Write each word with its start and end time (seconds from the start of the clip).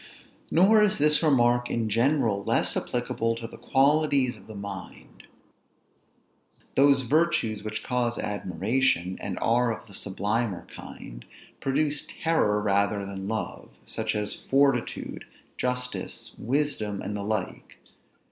Nor 0.49 0.81
is 0.81 0.97
this 0.97 1.21
remark 1.21 1.69
in 1.69 1.87
general 1.87 2.43
less 2.43 2.75
applicable 2.75 3.35
to 3.35 3.45
the 3.45 3.59
qualities 3.59 4.35
of 4.35 4.47
the 4.47 4.55
mind. 4.55 5.25
Those 6.73 7.03
virtues 7.03 7.61
which 7.61 7.83
cause 7.83 8.17
admiration, 8.17 9.19
and 9.21 9.37
are 9.43 9.71
of 9.71 9.85
the 9.85 9.93
sublimer 9.93 10.65
kind, 10.75 11.23
produce 11.59 12.07
terror 12.23 12.63
rather 12.63 13.05
than 13.05 13.27
love; 13.27 13.69
such 13.85 14.15
as 14.15 14.33
fortitude, 14.33 15.23
justice, 15.55 16.33
wisdom, 16.39 16.99
and 17.03 17.15
the 17.15 17.21
like. 17.21 17.77